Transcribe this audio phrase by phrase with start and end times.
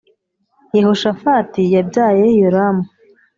[0.75, 2.85] Yehoshafati yabyaye Yoramu,